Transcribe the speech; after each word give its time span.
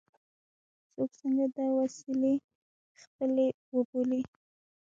څوک 0.93 1.09
څنګه 1.21 1.45
دا 1.55 1.65
وسیلې 1.79 2.33
خپلې 3.01 3.47
وبولي. 3.75 4.21